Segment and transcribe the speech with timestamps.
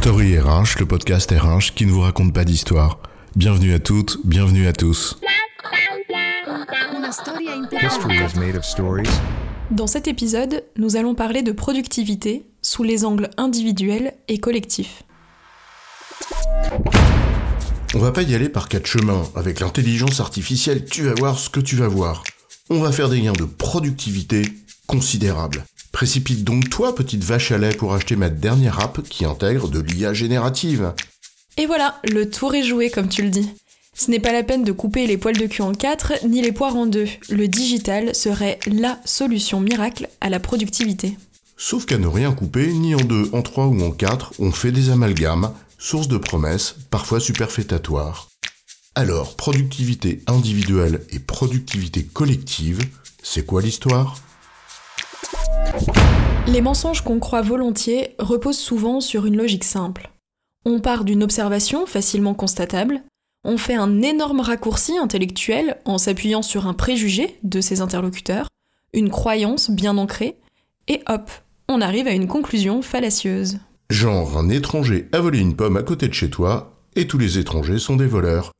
[0.00, 3.00] Story RH, le podcast RH qui ne vous raconte pas d'histoire.
[3.36, 5.18] Bienvenue à toutes, bienvenue à tous.
[9.70, 15.02] Dans cet épisode, nous allons parler de productivité sous les angles individuels et collectifs.
[17.94, 19.24] On va pas y aller par quatre chemins.
[19.36, 22.22] Avec l'intelligence artificielle, tu vas voir ce que tu vas voir.
[22.70, 24.44] On va faire des gains de productivité
[24.86, 25.62] considérables.
[25.92, 29.80] Précipite donc toi, petite vache à lait, pour acheter ma dernière app qui intègre de
[29.80, 30.92] l'IA générative.
[31.56, 33.50] Et voilà, le tour est joué comme tu le dis.
[33.94, 36.52] Ce n'est pas la peine de couper les poils de cul en quatre, ni les
[36.52, 37.08] poires en deux.
[37.28, 41.18] Le digital serait LA solution miracle à la productivité.
[41.56, 44.72] Sauf qu'à ne rien couper, ni en deux, en trois ou en quatre, on fait
[44.72, 48.30] des amalgames, source de promesses, parfois superfétatoires.
[48.94, 52.80] Alors, productivité individuelle et productivité collective,
[53.22, 54.16] c'est quoi l'histoire?
[56.52, 60.10] Les mensonges qu'on croit volontiers reposent souvent sur une logique simple.
[60.64, 63.02] On part d'une observation facilement constatable,
[63.44, 68.48] on fait un énorme raccourci intellectuel en s'appuyant sur un préjugé de ses interlocuteurs,
[68.92, 70.38] une croyance bien ancrée,
[70.88, 71.30] et hop,
[71.68, 73.60] on arrive à une conclusion fallacieuse.
[73.88, 77.38] Genre, un étranger a volé une pomme à côté de chez toi, et tous les
[77.38, 78.50] étrangers sont des voleurs.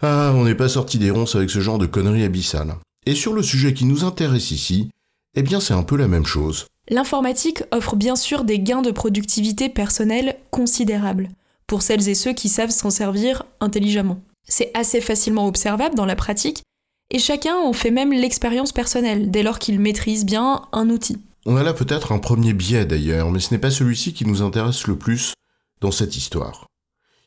[0.00, 2.76] Ah, on n'est pas sorti des ronces avec ce genre de conneries abyssales.
[3.04, 4.88] Et sur le sujet qui nous intéresse ici,
[5.34, 6.66] eh bien c'est un peu la même chose.
[6.88, 11.30] L'informatique offre bien sûr des gains de productivité personnelle considérables,
[11.66, 14.20] pour celles et ceux qui savent s'en servir intelligemment.
[14.44, 16.62] C'est assez facilement observable dans la pratique,
[17.10, 21.18] et chacun en fait même l'expérience personnelle dès lors qu'il maîtrise bien un outil.
[21.44, 24.42] On a là peut-être un premier biais d'ailleurs, mais ce n'est pas celui-ci qui nous
[24.42, 25.34] intéresse le plus
[25.80, 26.66] dans cette histoire.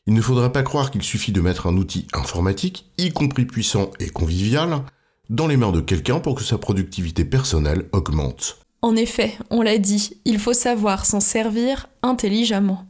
[0.08, 3.92] Il ne faudra pas croire qu'il suffit de mettre un outil informatique, y compris puissant
[4.00, 4.84] et convivial,
[5.30, 8.58] dans les mains de quelqu'un pour que sa productivité personnelle augmente.
[8.82, 12.86] En effet, on l'a dit, il faut savoir s'en servir intelligemment.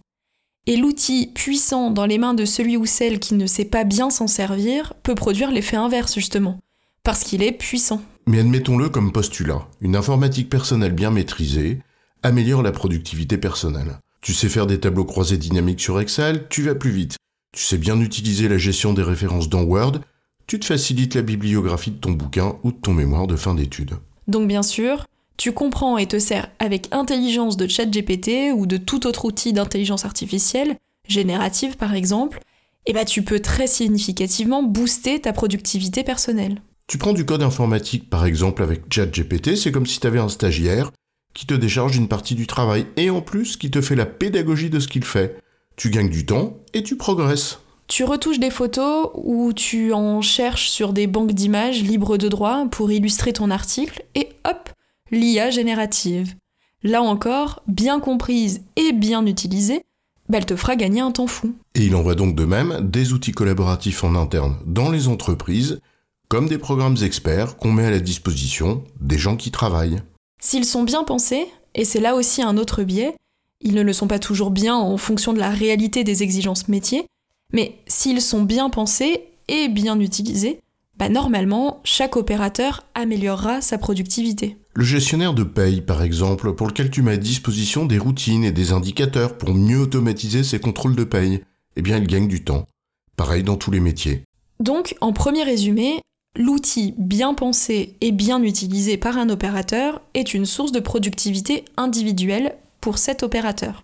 [0.68, 4.12] Et l'outil puissant dans les mains de celui ou celle qui ne sait pas bien
[4.12, 6.60] s'en servir peut produire l'effet inverse justement,
[7.04, 8.02] parce qu'il est puissant.
[8.28, 11.80] Mais admettons-le comme postulat, une informatique personnelle bien maîtrisée
[12.22, 13.98] améliore la productivité personnelle.
[14.22, 17.16] Tu sais faire des tableaux croisés dynamiques sur Excel, tu vas plus vite.
[17.56, 20.02] Tu sais bien utiliser la gestion des références dans Word,
[20.46, 23.96] tu te facilites la bibliographie de ton bouquin ou de ton mémoire de fin d'études.
[24.28, 25.08] Donc bien sûr,
[25.40, 30.04] tu comprends et te sers avec intelligence de ChatGPT ou de tout autre outil d'intelligence
[30.04, 30.76] artificielle,
[31.08, 32.42] générative par exemple,
[32.86, 36.62] et bah tu peux très significativement booster ta productivité personnelle.
[36.88, 40.28] Tu prends du code informatique par exemple avec ChatGPT, c'est comme si tu avais un
[40.28, 40.92] stagiaire
[41.34, 44.70] qui te décharge une partie du travail et en plus qui te fait la pédagogie
[44.70, 45.38] de ce qu'il fait.
[45.78, 47.60] Tu gagnes du temps et tu progresses.
[47.88, 52.66] Tu retouches des photos ou tu en cherches sur des banques d'images libres de droit
[52.70, 54.70] pour illustrer ton article et hop,
[55.12, 56.36] l'IA générative.
[56.84, 59.84] Là encore, bien comprise et bien utilisée,
[60.30, 61.56] bah, elle te fera gagner un temps fou.
[61.76, 65.82] Et il en va donc de même des outils collaboratifs en interne dans les entreprises,
[66.28, 70.02] comme des programmes experts qu'on met à la disposition des gens qui travaillent.
[70.40, 73.16] S'ils sont bien pensés, et c'est là aussi un autre biais,
[73.62, 77.06] ils ne le sont pas toujours bien en fonction de la réalité des exigences métiers,
[77.52, 80.62] mais s'ils sont bien pensés et bien utilisés,
[81.00, 84.58] bah normalement, chaque opérateur améliorera sa productivité.
[84.74, 88.52] Le gestionnaire de paye, par exemple, pour lequel tu mets à disposition des routines et
[88.52, 91.42] des indicateurs pour mieux automatiser ses contrôles de paye,
[91.78, 92.68] eh bien il gagne du temps.
[93.16, 94.24] Pareil dans tous les métiers.
[94.60, 96.02] Donc, en premier résumé,
[96.36, 102.56] l'outil bien pensé et bien utilisé par un opérateur est une source de productivité individuelle
[102.82, 103.84] pour cet opérateur.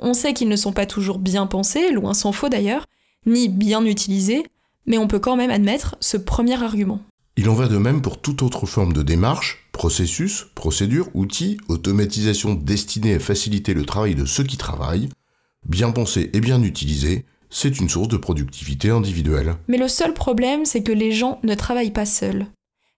[0.00, 2.86] On sait qu'ils ne sont pas toujours bien pensés, loin s'en faut d'ailleurs,
[3.26, 4.44] ni bien utilisés,
[4.86, 7.00] mais on peut quand même admettre ce premier argument.
[7.36, 12.54] Il en va de même pour toute autre forme de démarche, processus, procédure, outil, automatisation
[12.54, 15.08] destinée à faciliter le travail de ceux qui travaillent.
[15.66, 19.54] Bien pensé et bien utilisé, c'est une source de productivité individuelle.
[19.68, 22.46] Mais le seul problème, c'est que les gens ne travaillent pas seuls.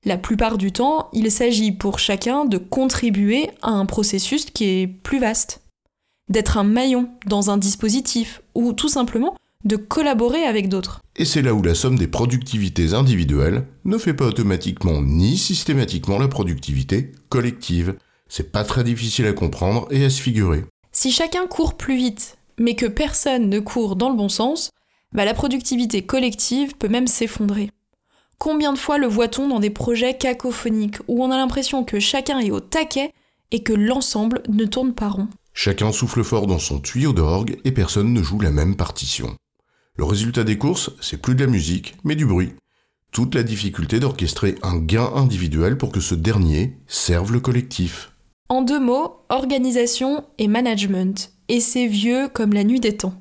[0.04, 4.86] La plupart du temps, il s'agit pour chacun de contribuer à un processus qui est
[4.88, 5.62] plus vaste.
[6.28, 11.00] D'être un maillon dans un dispositif ou tout simplement de collaborer avec d'autres.
[11.16, 16.18] Et c'est là où la somme des productivités individuelles ne fait pas automatiquement ni systématiquement
[16.18, 17.96] la productivité collective.
[18.28, 20.64] C'est pas très difficile à comprendre et à se figurer.
[20.90, 24.70] Si chacun court plus vite, mais que personne ne court dans le bon sens,
[25.12, 27.70] bah la productivité collective peut même s'effondrer.
[28.38, 32.40] Combien de fois le voit-on dans des projets cacophoniques où on a l'impression que chacun
[32.40, 33.12] est au taquet
[33.52, 35.28] et que l'ensemble ne tourne pas rond?
[35.54, 39.36] Chacun souffle fort dans son tuyau d'orgue et personne ne joue la même partition.
[39.96, 42.54] Le résultat des courses, c'est plus de la musique, mais du bruit.
[43.10, 48.10] Toute la difficulté d'orchestrer un gain individuel pour que ce dernier serve le collectif.
[48.48, 51.32] En deux mots, organisation et management.
[51.48, 53.14] et c'est vieux comme la nuit des temps.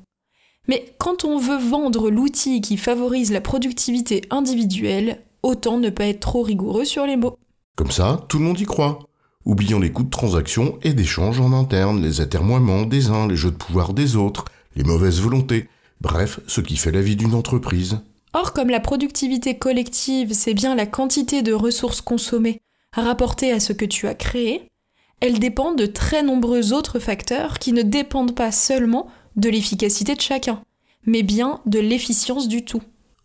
[0.66, 6.20] Mais quand on veut vendre l'outil qui favorise la productivité individuelle, autant ne pas être
[6.20, 7.36] trop rigoureux sur les mots.
[7.76, 9.00] Comme ça, tout le monde y croit.
[9.44, 13.50] Oublions les coûts de transaction et d'échange en interne, les atermoiements des uns, les jeux
[13.50, 14.46] de pouvoir des autres,
[14.76, 15.68] les mauvaises volontés,
[16.02, 18.00] bref, ce qui fait la vie d'une entreprise.
[18.34, 22.60] Or, comme la productivité collective, c'est bien la quantité de ressources consommées
[22.94, 24.68] rapportée à ce que tu as créé,
[25.20, 29.06] elle dépend de très nombreux autres facteurs qui ne dépendent pas seulement
[29.36, 30.62] de l'efficacité de chacun,
[31.06, 32.82] mais bien de l'efficience du tout.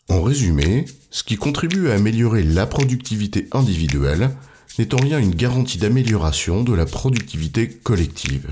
[0.09, 4.29] En résumé, ce qui contribue à améliorer la productivité individuelle
[4.79, 8.47] n'est en rien une garantie d'amélioration de la productivité collective.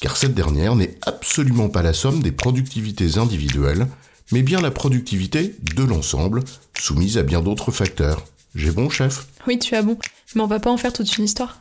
[0.00, 3.86] Car cette dernière n'est absolument pas la somme des productivités individuelles,
[4.32, 6.42] mais bien la productivité de l'ensemble,
[6.78, 8.24] soumise à bien d'autres facteurs.
[8.54, 9.26] J'ai bon, chef?
[9.46, 9.98] Oui, tu as bon,
[10.34, 11.60] mais on va pas en faire toute une histoire.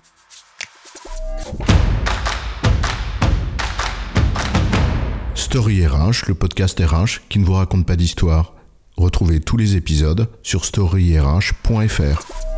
[5.36, 8.54] Story RH, le podcast RH qui ne vous raconte pas d'histoire.
[8.98, 12.53] Retrouvez tous les épisodes sur storyrh.fr.